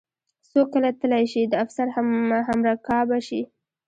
[0.49, 1.87] څوک کله تلی شي د افسر
[2.49, 3.41] همرکابه شي.